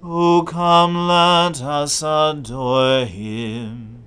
O 0.00 0.44
come, 0.46 1.08
let 1.08 1.60
us 1.60 2.02
adore 2.02 3.04
him. 3.04 4.04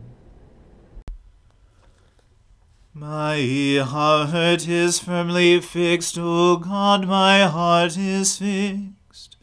My 2.94 3.84
heart 3.86 4.68
is 4.70 5.00
firmly 5.00 5.60
fixed, 5.60 6.18
O 6.18 6.58
God, 6.58 7.08
my 7.08 7.46
heart 7.46 7.98
is 7.98 8.38
fixed. 8.38 9.36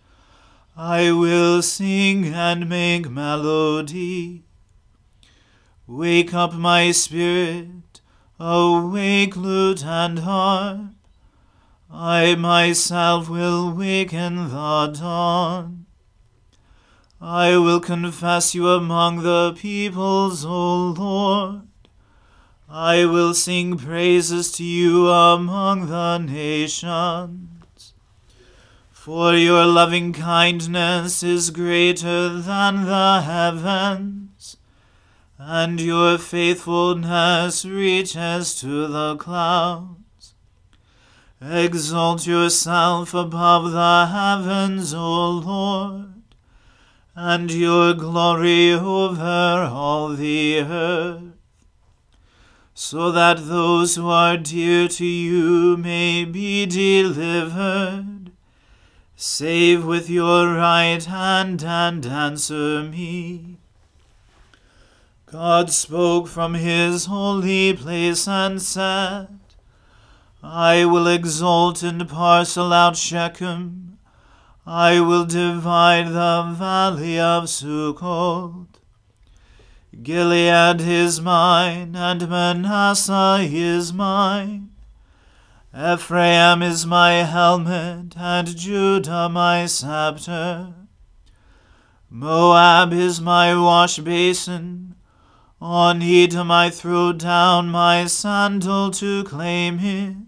I 0.75 1.13
will 1.13 1.61
sing 1.61 2.27
and 2.27 2.67
make 2.69 3.11
melody. 3.11 4.45
Wake 5.87 6.33
up 6.33 6.55
my 6.55 6.93
spirit, 6.93 8.01
awake 8.41 9.37
lute 9.37 9.85
and 9.85 10.21
harp. 10.21 10.93
I 11.91 12.37
myself 12.37 13.29
will 13.29 13.71
waken 13.71 14.49
the 14.49 14.97
dawn. 14.99 15.78
I 17.21 17.57
will 17.57 17.81
confess 17.81 18.55
you 18.55 18.69
among 18.69 19.23
the 19.23 19.53
peoples, 19.57 20.45
O 20.45 20.91
Lord. 20.91 21.63
I 22.69 23.07
will 23.07 23.35
sing 23.35 23.77
praises 23.77 24.53
to 24.53 24.65
you 24.65 25.09
among 25.09 25.87
the 25.87 26.19
nations. 26.19 27.95
For 28.93 29.35
your 29.35 29.65
loving 29.65 30.13
kindness 30.13 31.23
is 31.23 31.51
greater 31.51 32.41
than 32.41 32.85
the 32.85 33.23
heavens, 33.23 34.59
and 35.39 35.81
your 35.81 36.19
faithfulness 36.19 37.65
reaches 37.65 38.55
to 38.61 38.87
the 38.87 39.17
clouds. 39.17 40.35
Exalt 41.41 42.27
yourself 42.27 43.15
above 43.15 43.73
the 43.73 44.07
heavens, 44.13 44.93
O 44.93 45.31
Lord, 45.31 46.18
and 47.21 47.51
your 47.51 47.95
glory 47.95 48.73
over 48.73 49.69
all 49.73 50.11
the 50.11 50.61
earth 50.61 51.23
so 52.73 53.11
that 53.11 53.49
those 53.49 53.97
who 53.97 54.09
are 54.09 54.37
dear 54.37 54.87
to 54.87 55.05
you 55.05 55.77
may 55.77 56.25
be 56.25 56.65
delivered. 56.65 58.31
Save 59.17 59.85
with 59.85 60.09
your 60.09 60.55
right 60.55 61.05
hand 61.05 61.65
and 61.65 62.07
answer 62.07 62.85
me. 62.85 63.57
God 65.27 65.73
spoke 65.73 66.29
from 66.29 66.55
his 66.55 67.07
holy 67.07 67.73
place 67.73 68.29
and 68.29 68.63
said, 68.63 69.41
I 70.41 70.85
will 70.85 71.09
exalt 71.09 71.83
and 71.83 72.09
parcel 72.09 72.73
out 72.73 72.97
Shechem. 72.97 73.88
I 74.71 75.01
will 75.01 75.25
divide 75.25 76.09
the 76.09 76.55
valley 76.55 77.19
of 77.19 77.45
Sukkot. 77.45 78.67
Gilead 80.03 80.83
is 80.83 81.23
mine, 81.23 81.97
and 81.97 82.29
Manasseh 82.29 83.49
is 83.51 83.95
mine. 83.95 84.69
Ephraim 85.75 86.61
is 86.61 86.85
my 86.85 87.13
helmet, 87.25 88.15
and 88.15 88.55
Judah 88.55 89.31
my 89.31 89.65
scepter. 89.65 90.75
Moab 92.11 92.93
is 92.93 93.23
my 93.23 93.59
wash 93.59 93.99
basin. 94.01 94.97
On 95.63 96.03
Edom 96.03 96.51
I 96.51 96.69
throw 96.69 97.15
down 97.15 97.71
my 97.71 98.05
sandal 98.05 98.91
to 98.91 99.25
claim 99.25 99.79
it. 99.79 100.28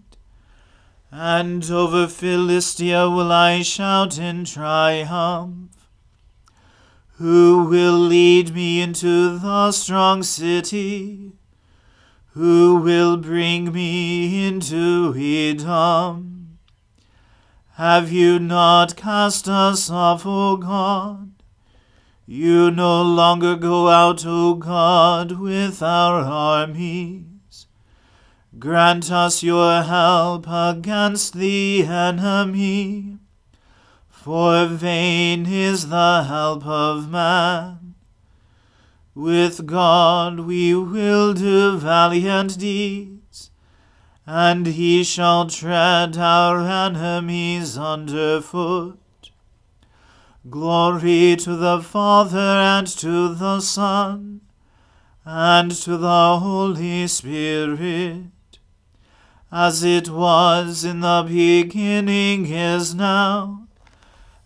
And 1.11 1.69
over 1.69 2.07
Philistia 2.07 3.09
will 3.09 3.33
I 3.33 3.63
shout 3.63 4.17
in 4.17 4.45
triumph. 4.45 5.89
Who 7.17 7.65
will 7.65 7.99
lead 7.99 8.55
me 8.55 8.81
into 8.81 9.37
the 9.37 9.73
strong 9.73 10.23
city? 10.23 11.33
Who 12.33 12.77
will 12.77 13.17
bring 13.17 13.73
me 13.73 14.47
into 14.47 15.13
Edom? 15.17 16.57
Have 17.73 18.09
you 18.09 18.39
not 18.39 18.95
cast 18.95 19.49
us 19.49 19.89
off, 19.89 20.25
O 20.25 20.55
God? 20.55 21.31
You 22.25 22.71
no 22.71 23.01
longer 23.01 23.57
go 23.57 23.89
out, 23.89 24.25
O 24.25 24.53
God, 24.53 25.33
with 25.33 25.83
our 25.83 26.21
armies. 26.21 27.30
Grant 28.61 29.11
us 29.11 29.41
your 29.41 29.81
help 29.81 30.45
against 30.47 31.33
the 31.33 31.83
enemy, 31.83 33.17
for 34.07 34.67
vain 34.67 35.47
is 35.47 35.89
the 35.89 36.25
help 36.25 36.63
of 36.67 37.09
man. 37.09 37.95
With 39.15 39.65
God 39.65 40.41
we 40.41 40.75
will 40.75 41.33
do 41.33 41.79
valiant 41.79 42.59
deeds 42.59 43.49
and 44.27 44.67
he 44.67 45.03
shall 45.03 45.47
tread 45.47 46.15
our 46.19 46.59
enemies 46.59 47.79
under 47.79 48.41
foot. 48.41 49.31
Glory 50.47 51.35
to 51.35 51.55
the 51.55 51.81
Father 51.81 52.37
and 52.37 52.85
to 52.85 53.33
the 53.33 53.59
Son 53.59 54.41
and 55.25 55.71
to 55.71 55.97
the 55.97 56.37
Holy 56.37 57.07
Spirit, 57.07 58.25
as 59.51 59.83
it 59.83 60.09
was 60.09 60.85
in 60.85 61.01
the 61.01 61.25
beginning 61.27 62.45
is 62.45 62.95
now, 62.95 63.67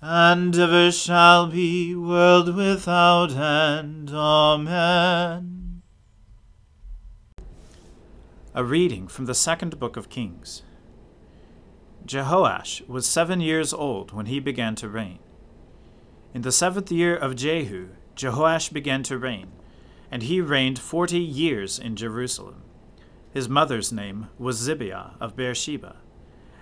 and 0.02 0.58
ever 0.58 0.92
shall 0.92 1.48
be, 1.48 1.94
world 1.94 2.56
without 2.56 3.32
end. 3.32 4.10
Amen. 4.12 5.84
A 8.56 8.64
reading 8.64 9.08
from 9.08 9.26
the 9.26 9.36
second 9.36 9.80
book 9.80 9.96
of 9.96 10.10
Kings. 10.10 10.64
Jehoash 12.06 12.88
was 12.88 13.06
seven 13.06 13.42
years 13.42 13.74
old 13.74 14.12
when 14.12 14.28
he 14.28 14.40
began 14.40 14.76
to 14.76 14.90
reign. 14.90 15.20
In 16.34 16.42
the 16.42 16.52
seventh 16.52 16.92
year 16.92 17.16
of 17.16 17.36
Jehu, 17.36 17.90
Jehoash 18.16 18.72
began 18.72 19.04
to 19.04 19.18
reign, 19.18 19.52
and 20.10 20.24
he 20.24 20.42
reigned 20.42 20.80
forty 20.80 21.20
years 21.20 21.78
in 21.78 21.96
Jerusalem. 21.96 22.64
His 23.36 23.48
mother's 23.48 23.92
name 23.92 24.30
was 24.40 24.68
Zibiah 24.68 25.12
of 25.20 25.36
Beersheba. 25.36 25.98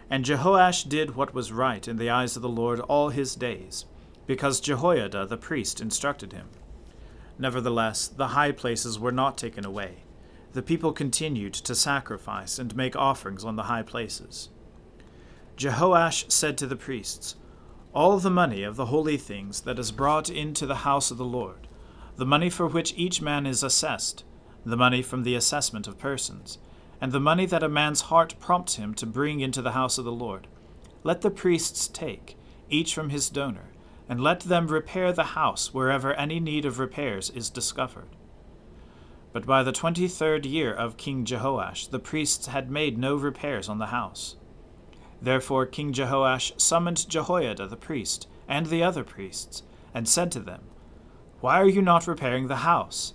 And 0.09 0.25
Jehoash 0.25 0.89
did 0.89 1.15
what 1.15 1.33
was 1.33 1.53
right 1.53 1.87
in 1.87 1.95
the 1.95 2.09
eyes 2.09 2.35
of 2.35 2.41
the 2.41 2.49
Lord 2.49 2.81
all 2.81 3.09
his 3.09 3.33
days, 3.33 3.85
because 4.27 4.59
Jehoiada 4.59 5.25
the 5.25 5.37
priest 5.37 5.79
instructed 5.79 6.33
him. 6.33 6.49
Nevertheless, 7.39 8.09
the 8.09 8.29
high 8.29 8.51
places 8.51 8.99
were 8.99 9.13
not 9.13 9.37
taken 9.37 9.63
away 9.63 10.03
the 10.53 10.61
people 10.61 10.93
continued 10.93 11.53
to 11.53 11.73
sacrifice 11.73 12.59
and 12.59 12.75
make 12.75 12.95
offerings 12.95 13.43
on 13.43 13.55
the 13.55 13.63
high 13.63 13.81
places. 13.81 14.49
Jehoash 15.57 16.31
said 16.31 16.57
to 16.59 16.67
the 16.67 16.75
priests, 16.75 17.35
All 17.93 18.19
the 18.19 18.29
money 18.29 18.63
of 18.63 18.75
the 18.75 18.87
holy 18.87 19.17
things 19.17 19.61
that 19.61 19.79
is 19.79 19.91
brought 19.91 20.29
into 20.29 20.65
the 20.65 20.77
house 20.77 21.09
of 21.09 21.17
the 21.17 21.25
Lord, 21.25 21.67
the 22.17 22.25
money 22.25 22.49
for 22.49 22.67
which 22.67 22.93
each 22.95 23.21
man 23.21 23.47
is 23.47 23.63
assessed, 23.63 24.23
the 24.65 24.77
money 24.77 25.01
from 25.01 25.23
the 25.23 25.35
assessment 25.35 25.87
of 25.87 25.97
persons, 25.97 26.57
and 27.01 27.11
the 27.11 27.19
money 27.19 27.45
that 27.45 27.63
a 27.63 27.69
man's 27.69 28.01
heart 28.01 28.35
prompts 28.39 28.75
him 28.75 28.93
to 28.93 29.05
bring 29.05 29.39
into 29.39 29.61
the 29.61 29.73
house 29.73 29.97
of 29.97 30.05
the 30.05 30.11
Lord, 30.11 30.47
let 31.03 31.21
the 31.21 31.29
priests 31.29 31.87
take, 31.87 32.37
each 32.69 32.93
from 32.93 33.09
his 33.09 33.29
donor, 33.29 33.73
and 34.07 34.21
let 34.21 34.41
them 34.41 34.67
repair 34.67 35.11
the 35.11 35.35
house 35.35 35.73
wherever 35.73 36.13
any 36.13 36.39
need 36.39 36.65
of 36.65 36.79
repairs 36.79 37.29
is 37.29 37.49
discovered. 37.49 38.09
But 39.33 39.45
by 39.45 39.63
the 39.63 39.71
twenty 39.71 40.07
third 40.07 40.45
year 40.45 40.73
of 40.73 40.97
King 40.97 41.25
Jehoash, 41.25 41.89
the 41.89 41.99
priests 41.99 42.47
had 42.47 42.69
made 42.69 42.97
no 42.97 43.15
repairs 43.15 43.67
on 43.67 43.79
the 43.79 43.87
house. 43.87 44.35
Therefore 45.21 45.65
King 45.65 45.91
Jehoash 45.91 46.59
summoned 46.61 47.09
Jehoiada 47.09 47.67
the 47.67 47.75
priest 47.75 48.27
and 48.47 48.67
the 48.67 48.83
other 48.83 49.03
priests, 49.03 49.63
and 49.93 50.07
said 50.07 50.31
to 50.33 50.39
them, 50.39 50.61
Why 51.39 51.59
are 51.59 51.67
you 51.67 51.81
not 51.81 52.07
repairing 52.07 52.47
the 52.47 52.57
house? 52.57 53.13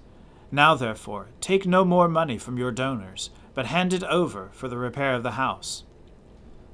Now 0.51 0.75
therefore 0.75 1.29
take 1.41 1.67
no 1.67 1.85
more 1.85 2.09
money 2.09 2.39
from 2.39 2.57
your 2.57 2.73
donors, 2.73 3.31
but 3.55 3.67
hand 3.67 3.93
it 3.93 4.05
over 4.05 4.49
for 4.53 4.69
the 4.69 4.79
repair 4.79 5.15
of 5.15 5.23
the 5.23 5.33
house. 5.33 5.85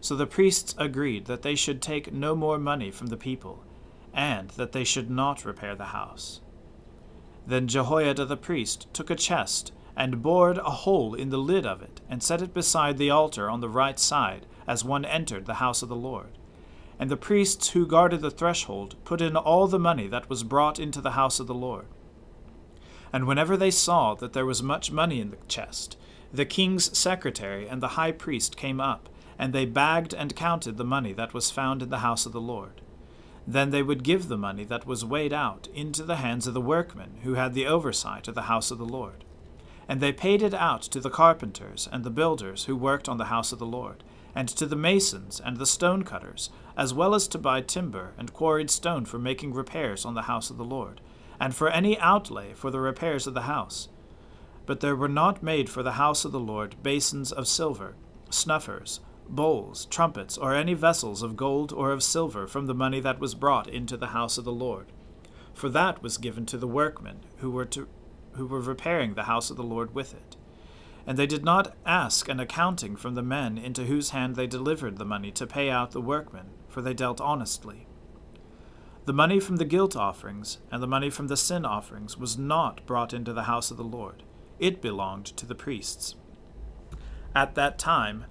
So 0.00 0.14
the 0.14 0.26
priests 0.26 0.74
agreed 0.78 1.24
that 1.26 1.42
they 1.42 1.54
should 1.54 1.80
take 1.80 2.12
no 2.12 2.36
more 2.36 2.58
money 2.58 2.90
from 2.90 3.08
the 3.08 3.16
people, 3.16 3.64
and 4.12 4.50
that 4.50 4.72
they 4.72 4.84
should 4.84 5.10
not 5.10 5.44
repair 5.44 5.74
the 5.74 5.86
house. 5.86 6.40
Then 7.46 7.66
Jehoiada 7.66 8.24
the 8.26 8.36
priest 8.36 8.86
took 8.92 9.10
a 9.10 9.16
chest, 9.16 9.72
and 9.96 10.22
bored 10.22 10.58
a 10.58 10.70
hole 10.70 11.14
in 11.14 11.30
the 11.30 11.38
lid 11.38 11.66
of 11.66 11.82
it, 11.82 12.00
and 12.08 12.22
set 12.22 12.42
it 12.42 12.54
beside 12.54 12.98
the 12.98 13.10
altar 13.10 13.48
on 13.48 13.60
the 13.60 13.68
right 13.68 13.98
side, 13.98 14.46
as 14.66 14.84
one 14.84 15.04
entered 15.04 15.46
the 15.46 15.54
house 15.54 15.82
of 15.82 15.88
the 15.88 15.96
Lord. 15.96 16.38
And 16.98 17.10
the 17.10 17.16
priests 17.16 17.70
who 17.70 17.86
guarded 17.86 18.20
the 18.20 18.30
threshold 18.30 18.96
put 19.04 19.20
in 19.20 19.36
all 19.36 19.66
the 19.66 19.78
money 19.78 20.06
that 20.08 20.28
was 20.28 20.44
brought 20.44 20.78
into 20.78 21.00
the 21.00 21.12
house 21.12 21.40
of 21.40 21.46
the 21.46 21.54
Lord. 21.54 21.86
And 23.14 23.28
whenever 23.28 23.56
they 23.56 23.70
saw 23.70 24.16
that 24.16 24.32
there 24.32 24.44
was 24.44 24.60
much 24.60 24.90
money 24.90 25.20
in 25.20 25.30
the 25.30 25.36
chest, 25.46 25.96
the 26.32 26.44
king's 26.44 26.98
secretary 26.98 27.68
and 27.68 27.80
the 27.80 27.94
high 27.94 28.10
priest 28.10 28.56
came 28.56 28.80
up, 28.80 29.08
and 29.38 29.52
they 29.52 29.66
bagged 29.66 30.12
and 30.12 30.34
counted 30.34 30.78
the 30.78 30.84
money 30.84 31.12
that 31.12 31.32
was 31.32 31.48
found 31.48 31.80
in 31.80 31.90
the 31.90 31.98
house 32.00 32.26
of 32.26 32.32
the 32.32 32.40
Lord. 32.40 32.80
Then 33.46 33.70
they 33.70 33.84
would 33.84 34.02
give 34.02 34.26
the 34.26 34.36
money 34.36 34.64
that 34.64 34.84
was 34.84 35.04
weighed 35.04 35.32
out 35.32 35.68
into 35.72 36.02
the 36.02 36.16
hands 36.16 36.48
of 36.48 36.54
the 36.54 36.60
workmen 36.60 37.18
who 37.22 37.34
had 37.34 37.54
the 37.54 37.68
oversight 37.68 38.26
of 38.26 38.34
the 38.34 38.50
house 38.50 38.72
of 38.72 38.78
the 38.78 38.84
Lord. 38.84 39.22
And 39.86 40.00
they 40.00 40.12
paid 40.12 40.42
it 40.42 40.52
out 40.52 40.82
to 40.82 40.98
the 40.98 41.08
carpenters 41.08 41.88
and 41.92 42.02
the 42.02 42.10
builders 42.10 42.64
who 42.64 42.74
worked 42.74 43.08
on 43.08 43.18
the 43.18 43.26
house 43.26 43.52
of 43.52 43.60
the 43.60 43.64
Lord, 43.64 44.02
and 44.34 44.48
to 44.48 44.66
the 44.66 44.74
masons 44.74 45.40
and 45.40 45.58
the 45.58 45.66
stone 45.66 46.02
cutters, 46.02 46.50
as 46.76 46.92
well 46.92 47.14
as 47.14 47.28
to 47.28 47.38
buy 47.38 47.60
timber 47.60 48.12
and 48.18 48.32
quarried 48.32 48.70
stone 48.70 49.04
for 49.04 49.20
making 49.20 49.54
repairs 49.54 50.04
on 50.04 50.14
the 50.14 50.22
house 50.22 50.50
of 50.50 50.56
the 50.56 50.64
Lord, 50.64 51.00
and 51.40 51.54
for 51.54 51.68
any 51.68 51.98
outlay 51.98 52.52
for 52.54 52.70
the 52.70 52.80
repairs 52.80 53.26
of 53.26 53.34
the 53.34 53.42
house. 53.42 53.88
But 54.66 54.80
there 54.80 54.96
were 54.96 55.08
not 55.08 55.42
made 55.42 55.68
for 55.68 55.82
the 55.82 55.92
house 55.92 56.24
of 56.24 56.32
the 56.32 56.40
Lord 56.40 56.76
basins 56.82 57.32
of 57.32 57.46
silver, 57.46 57.96
snuffers, 58.30 59.00
bowls, 59.28 59.86
trumpets, 59.86 60.38
or 60.38 60.54
any 60.54 60.74
vessels 60.74 61.22
of 61.22 61.36
gold 61.36 61.72
or 61.72 61.92
of 61.92 62.02
silver 62.02 62.46
from 62.46 62.66
the 62.66 62.74
money 62.74 63.00
that 63.00 63.18
was 63.18 63.34
brought 63.34 63.68
into 63.68 63.96
the 63.96 64.08
house 64.08 64.38
of 64.38 64.44
the 64.44 64.52
Lord. 64.52 64.86
For 65.52 65.68
that 65.68 66.02
was 66.02 66.18
given 66.18 66.46
to 66.46 66.58
the 66.58 66.66
workmen 66.66 67.20
who 67.38 67.50
were, 67.50 67.64
to, 67.66 67.88
who 68.32 68.46
were 68.46 68.60
repairing 68.60 69.14
the 69.14 69.24
house 69.24 69.50
of 69.50 69.56
the 69.56 69.62
Lord 69.62 69.94
with 69.94 70.14
it. 70.14 70.36
And 71.06 71.18
they 71.18 71.26
did 71.26 71.44
not 71.44 71.74
ask 71.84 72.28
an 72.28 72.40
accounting 72.40 72.96
from 72.96 73.14
the 73.14 73.22
men 73.22 73.58
into 73.58 73.84
whose 73.84 74.10
hand 74.10 74.36
they 74.36 74.46
delivered 74.46 74.96
the 74.98 75.04
money 75.04 75.30
to 75.32 75.46
pay 75.46 75.70
out 75.70 75.90
the 75.90 76.00
workmen, 76.00 76.46
for 76.68 76.80
they 76.80 76.94
dealt 76.94 77.20
honestly. 77.20 77.86
The 79.06 79.12
money 79.12 79.38
from 79.38 79.56
the 79.56 79.66
guilt 79.66 79.96
offerings 79.96 80.58
and 80.70 80.82
the 80.82 80.86
money 80.86 81.10
from 81.10 81.26
the 81.26 81.36
sin 81.36 81.66
offerings 81.66 82.16
was 82.16 82.38
not 82.38 82.86
brought 82.86 83.12
into 83.12 83.34
the 83.34 83.42
house 83.42 83.70
of 83.70 83.76
the 83.76 83.84
Lord. 83.84 84.22
It 84.58 84.80
belonged 84.80 85.26
to 85.26 85.44
the 85.44 85.54
priests. 85.54 86.14
At 87.34 87.54
that 87.54 87.78
time, 87.78 88.24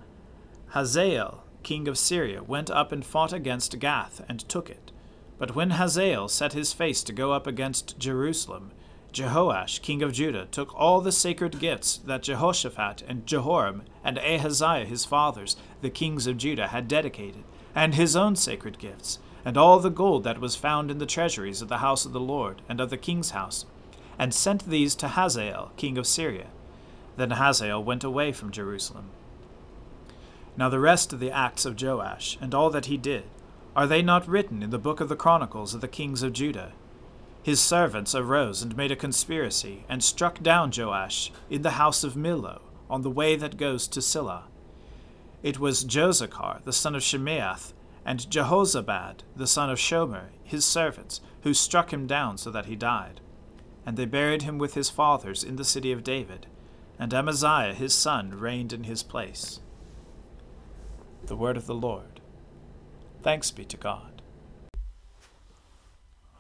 Hazael, 0.70 1.44
king 1.62 1.88
of 1.88 2.00
Syria, 2.00 2.42
went 2.42 2.72
up 2.72 2.92
and 2.92 3.06
fought 3.06 3.34
against 3.34 3.78
Gath 3.78 4.26
and 4.28 4.40
took 4.50 4.68
it. 4.68 4.92
But 5.38 5.54
when 5.54 5.72
Hazael 5.72 6.28
set 6.28 6.54
his 6.54 6.74
face 6.74 7.04
to 7.04 7.14
go 7.14 7.34
up 7.34 7.46
against 7.46 8.00
Jerusalem, 8.00 8.72
Jehoash, 9.12 9.80
king 9.84 10.02
of 10.02 10.14
Judah, 10.14 10.48
took 10.50 10.74
all 10.74 11.02
the 11.02 11.12
sacred 11.12 11.60
gifts 11.60 11.98
that 11.98 12.24
Jehoshaphat 12.24 13.04
and 13.08 13.28
Jehoram 13.28 13.84
and 14.04 14.18
Ahaziah 14.18 14.86
his 14.86 15.06
fathers, 15.06 15.56
the 15.82 15.92
kings 15.92 16.26
of 16.26 16.38
Judah, 16.38 16.70
had 16.70 16.88
dedicated, 16.88 17.44
and 17.76 17.94
his 17.94 18.16
own 18.16 18.36
sacred 18.36 18.80
gifts, 18.80 19.20
and 19.46 19.58
all 19.58 19.80
the 19.80 19.90
gold 19.90 20.24
that 20.24 20.40
was 20.40 20.56
found 20.56 20.90
in 20.90 21.00
the 21.00 21.06
treasuries 21.06 21.62
of 21.62 21.68
the 21.68 21.80
house 21.80 22.06
of 22.06 22.14
the 22.14 22.20
Lord 22.20 22.62
and 22.70 22.80
of 22.80 22.90
the 22.90 22.98
king's 22.98 23.32
house, 23.32 23.66
and 24.18 24.34
sent 24.34 24.70
these 24.70 24.96
to 24.96 25.10
Hazael, 25.10 25.72
king 25.76 25.98
of 25.98 26.08
Syria. 26.08 26.48
Then 27.18 27.32
Hazael 27.32 27.84
went 27.84 28.04
away 28.04 28.32
from 28.32 28.52
Jerusalem. 28.52 29.10
Now 30.56 30.70
the 30.70 30.80
rest 30.80 31.14
of 31.14 31.20
the 31.20 31.32
acts 31.32 31.66
of 31.66 31.82
Joash, 31.82 32.38
and 32.40 32.54
all 32.54 32.70
that 32.70 32.86
he 32.86 32.98
did, 32.98 33.24
are 33.76 33.88
they 33.88 34.02
not 34.02 34.28
written 34.28 34.62
in 34.62 34.70
the 34.70 34.78
book 34.78 35.00
of 35.00 35.10
the 35.10 35.16
Chronicles 35.16 35.74
of 35.74 35.82
the 35.82 35.88
kings 35.88 36.22
of 36.22 36.32
Judah? 36.34 36.74
His 37.42 37.60
servants 37.60 38.14
arose 38.16 38.62
and 38.62 38.78
made 38.78 38.92
a 38.92 38.96
conspiracy, 38.96 39.84
and 39.90 40.04
struck 40.04 40.42
down 40.42 40.72
Joash 40.76 41.32
in 41.50 41.64
the 41.64 41.72
house 41.72 42.04
of 42.04 42.14
Millo, 42.14 42.62
on 42.90 43.02
the 43.02 43.10
way 43.10 43.36
that 43.36 43.58
goes 43.58 43.88
to 43.88 44.02
Silla. 44.02 44.44
It 45.42 45.60
was 45.60 45.84
Jozacar, 45.84 46.64
the 46.64 46.72
son 46.72 46.96
of 46.96 47.02
Shimeath, 47.02 47.74
and 48.06 48.20
Jehozabad, 48.20 49.20
the 49.36 49.48
son 49.48 49.70
of 49.70 49.78
Shomer, 49.78 50.30
his 50.44 50.66
servants, 50.66 51.22
who 51.42 51.54
struck 51.54 51.92
him 51.92 52.06
down 52.08 52.38
so 52.38 52.52
that 52.52 52.66
he 52.66 52.76
died. 52.76 53.22
And 53.86 53.98
they 53.98 54.06
buried 54.06 54.44
him 54.44 54.58
with 54.58 54.74
his 54.74 54.90
fathers 54.90 55.44
in 55.44 55.56
the 55.56 55.66
city 55.66 55.92
of 55.92 56.04
David, 56.04 56.48
and 57.00 57.14
Amaziah 57.14 57.74
his 57.74 57.94
son 57.94 58.32
reigned 58.32 58.74
in 58.74 58.84
his 58.84 59.04
place. 59.04 59.60
The 61.26 61.36
word 61.36 61.58
of 61.58 61.66
the 61.66 61.76
Lord. 61.76 62.20
Thanks 63.22 63.52
be 63.52 63.66
to 63.66 63.78
God. 63.78 64.22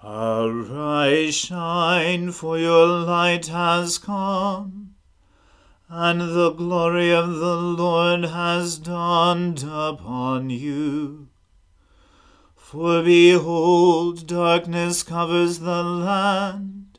Arise, 0.03 1.34
shine, 1.34 2.34
for 2.34 2.58
your 2.58 2.86
light 2.86 3.48
has 3.48 3.98
come, 3.98 4.96
and 5.88 6.20
the 6.20 6.51
glory 6.51 7.13
of 7.13 7.36
the 7.36 7.55
Lord 7.55 8.25
has 8.25 8.77
dawned 8.77 9.63
upon 9.63 10.50
you. 10.50 11.23
For 12.74 13.03
behold, 13.03 14.25
darkness 14.25 15.03
covers 15.03 15.60
the 15.60 15.84
land, 15.84 16.98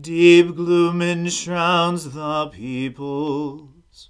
deep 0.00 0.56
gloom 0.56 1.02
enshrouds 1.02 2.14
the 2.14 2.46
peoples. 2.46 4.08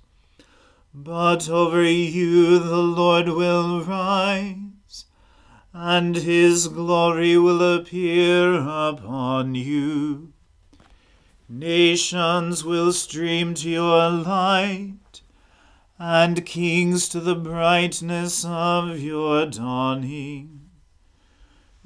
But 0.95 1.51
over 1.51 1.83
you 1.83 2.61
the 2.61 2.77
Lord 2.77 3.27
will 3.31 3.83
rise, 3.83 5.07
and 5.73 6.15
his 6.15 6.69
glory 6.69 7.37
will 7.37 7.79
appear 7.79 8.55
upon 8.55 9.57
you. 9.57 10.35
Nations 11.49 12.65
will 12.65 12.93
stream 12.93 13.55
to 13.55 13.69
your 13.69 14.09
light, 14.09 15.21
and 15.99 16.47
kings 16.47 17.09
to 17.09 17.19
the 17.19 17.35
brightness 17.35 18.45
of 18.45 19.01
your 19.01 19.47
dawning. 19.47 20.56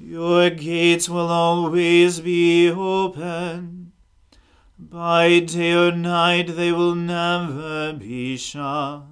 Your 0.03 0.49
gates 0.49 1.07
will 1.07 1.29
always 1.29 2.21
be 2.21 2.71
open. 2.71 3.91
By 4.79 5.39
day 5.41 5.73
or 5.73 5.91
night 5.91 6.55
they 6.55 6.71
will 6.71 6.95
never 6.95 7.93
be 7.93 8.35
shut. 8.35 9.03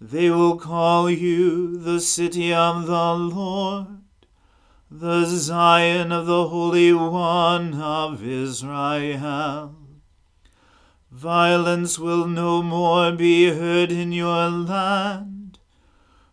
They 0.00 0.28
will 0.28 0.58
call 0.58 1.08
you 1.08 1.78
the 1.78 2.00
city 2.00 2.52
of 2.52 2.86
the 2.86 3.14
Lord, 3.14 3.86
the 4.90 5.24
Zion 5.26 6.10
of 6.10 6.26
the 6.26 6.48
Holy 6.48 6.92
One 6.92 7.74
of 7.74 8.26
Israel. 8.26 9.76
Violence 11.12 11.96
will 11.96 12.26
no 12.26 12.60
more 12.60 13.12
be 13.12 13.50
heard 13.50 13.92
in 13.92 14.10
your 14.10 14.50
land 14.50 15.29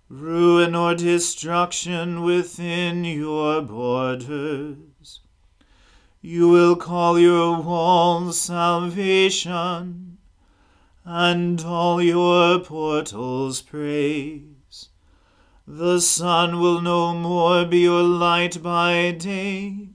ruin 0.09 0.73
or 0.73 0.95
destruction 0.95 2.21
within 2.21 3.03
your 3.03 3.61
borders. 3.61 5.19
You 6.21 6.49
will 6.49 6.75
call 6.75 7.19
your 7.19 7.61
walls 7.61 8.39
salvation, 8.39 10.17
and 11.03 11.61
all 11.61 12.01
your 12.01 12.59
portals 12.59 13.61
praise. 13.61 14.89
The 15.65 15.99
sun 15.99 16.59
will 16.59 16.81
no 16.81 17.13
more 17.13 17.65
be 17.65 17.79
your 17.79 18.03
light 18.03 18.63
by 18.63 19.11
day. 19.11 19.89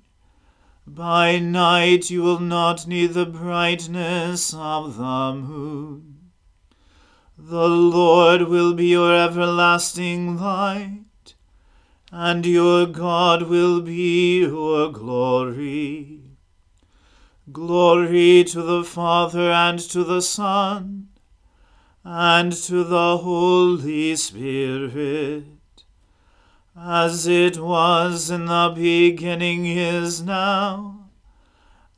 By 0.86 1.38
night 1.38 2.10
you 2.10 2.22
will 2.22 2.40
not 2.40 2.86
need 2.86 3.14
the 3.14 3.24
brightness 3.24 4.52
of 4.52 4.96
the 4.96 5.34
moon. 5.34 6.11
The 7.44 7.68
Lord 7.68 8.42
will 8.42 8.72
be 8.72 8.86
your 8.86 9.12
everlasting 9.12 10.38
light, 10.38 11.34
and 12.12 12.46
your 12.46 12.86
God 12.86 13.42
will 13.42 13.80
be 13.80 14.42
your 14.42 14.92
glory. 14.92 16.20
Glory 17.50 18.44
to 18.44 18.62
the 18.62 18.84
Father 18.84 19.50
and 19.50 19.80
to 19.80 20.04
the 20.04 20.22
Son 20.22 21.08
and 22.04 22.52
to 22.52 22.84
the 22.84 23.18
Holy 23.18 24.14
Spirit, 24.14 25.44
as 26.78 27.26
it 27.26 27.58
was 27.58 28.30
in 28.30 28.46
the 28.46 28.72
beginning 28.72 29.66
is 29.66 30.22
now 30.22 31.01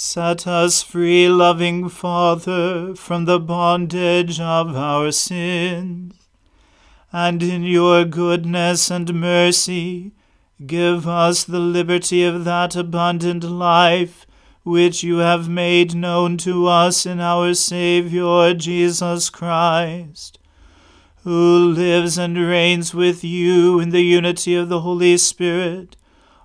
Set 0.00 0.46
us 0.46 0.80
free, 0.80 1.28
loving 1.28 1.88
Father, 1.88 2.94
from 2.94 3.24
the 3.24 3.40
bondage 3.40 4.38
of 4.38 4.76
our 4.76 5.10
sins, 5.10 6.14
and 7.12 7.42
in 7.42 7.64
your 7.64 8.04
goodness 8.04 8.92
and 8.92 9.12
mercy 9.12 10.12
give 10.64 11.08
us 11.08 11.42
the 11.42 11.58
liberty 11.58 12.22
of 12.22 12.44
that 12.44 12.76
abundant 12.76 13.42
life 13.42 14.24
which 14.62 15.02
you 15.02 15.16
have 15.16 15.48
made 15.48 15.96
known 15.96 16.36
to 16.36 16.68
us 16.68 17.04
in 17.04 17.18
our 17.18 17.52
Saviour 17.52 18.54
Jesus 18.54 19.28
Christ, 19.28 20.38
who 21.24 21.70
lives 21.70 22.16
and 22.16 22.38
reigns 22.38 22.94
with 22.94 23.24
you 23.24 23.80
in 23.80 23.90
the 23.90 24.02
unity 24.02 24.54
of 24.54 24.68
the 24.68 24.82
Holy 24.82 25.16
Spirit, 25.16 25.96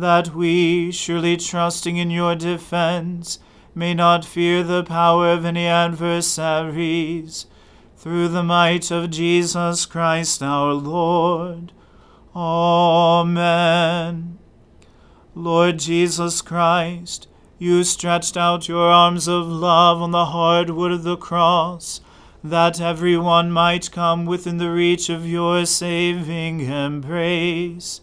that 0.00 0.34
we, 0.34 0.92
surely 0.92 1.38
trusting 1.38 1.96
in 1.96 2.10
your 2.10 2.34
defense, 2.34 3.38
may 3.74 3.94
not 3.94 4.24
fear 4.24 4.62
the 4.62 4.84
power 4.84 5.30
of 5.30 5.44
any 5.44 5.66
adversaries, 5.66 7.46
through 7.96 8.28
the 8.28 8.42
might 8.42 8.90
of 8.90 9.10
Jesus 9.10 9.86
Christ 9.86 10.42
our 10.42 10.74
Lord. 10.74 11.72
Amen. 12.34 14.38
Lord 15.34 15.78
Jesus 15.78 16.42
Christ, 16.42 17.26
you 17.58 17.82
stretched 17.82 18.36
out 18.36 18.68
your 18.68 18.90
arms 18.90 19.26
of 19.26 19.46
love 19.46 20.02
on 20.02 20.10
the 20.10 20.26
hard 20.26 20.70
wood 20.70 20.92
of 20.92 21.04
the 21.04 21.16
cross, 21.16 22.02
that 22.44 22.80
every 22.80 23.16
one 23.16 23.50
might 23.50 23.90
come 23.90 24.26
within 24.26 24.58
the 24.58 24.70
reach 24.70 25.08
of 25.08 25.26
your 25.26 25.64
saving 25.64 26.60
embrace. 26.60 28.02